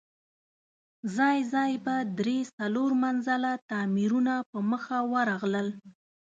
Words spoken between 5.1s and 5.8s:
ورغلل.